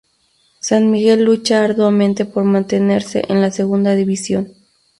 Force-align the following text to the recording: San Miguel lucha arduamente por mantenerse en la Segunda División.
San 0.61 0.89
Miguel 0.89 1.23
lucha 1.25 1.63
arduamente 1.63 2.25
por 2.25 2.43
mantenerse 2.43 3.23
en 3.29 3.39
la 3.39 3.51
Segunda 3.51 3.93
División. 3.93 4.51